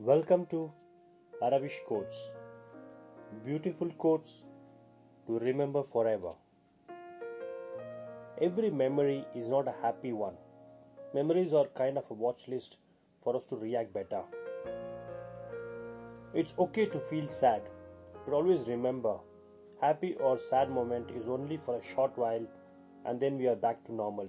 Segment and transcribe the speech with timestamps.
[0.00, 0.72] Welcome to
[1.40, 2.32] Aravish Quotes.
[3.44, 4.42] Beautiful quotes
[5.28, 6.32] to remember forever.
[8.42, 10.34] Every memory is not a happy one.
[11.14, 12.78] Memories are kind of a watch list
[13.22, 14.22] for us to react better.
[16.34, 17.62] It's okay to feel sad,
[18.24, 19.18] but always remember
[19.80, 22.44] happy or sad moment is only for a short while
[23.04, 24.28] and then we are back to normal.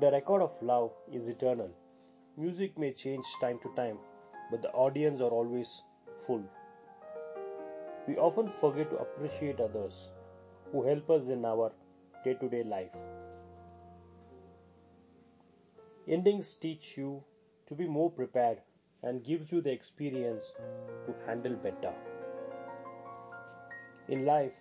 [0.00, 1.70] The record of love is eternal.
[2.36, 3.98] Music may change time to time,
[4.48, 5.82] but the audience are always
[6.24, 6.44] full.
[8.06, 10.12] We often forget to appreciate others
[10.70, 11.72] who help us in our
[12.24, 12.94] day to day life.
[16.06, 17.24] Endings teach you
[17.66, 18.58] to be more prepared
[19.02, 20.54] and gives you the experience
[21.06, 21.92] to handle better.
[24.08, 24.54] In life,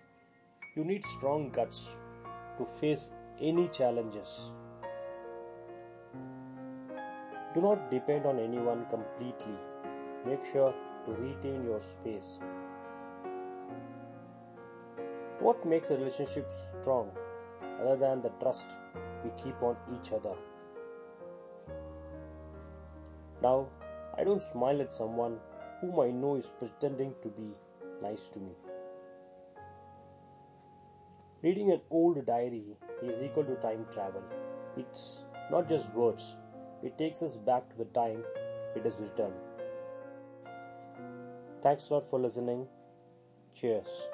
[0.76, 1.96] you need strong guts
[2.58, 4.52] to face any challenges.
[7.54, 9.56] Do not depend on anyone completely.
[10.26, 10.74] Make sure
[11.06, 12.42] to retain your space.
[15.40, 17.12] What makes a relationship strong
[17.82, 18.76] other than the trust
[19.24, 20.34] we keep on each other?
[23.42, 23.68] Now,
[24.18, 25.38] I don't smile at someone
[25.80, 27.54] whom I know is pretending to be
[28.02, 28.52] nice to me.
[31.44, 34.24] Reading an old diary is equal to time travel.
[34.76, 36.36] It's not just words,
[36.84, 38.24] it takes us back to the time
[38.76, 39.32] it is written.
[41.62, 42.68] Thanks a lot for listening.
[43.54, 44.10] Cheers.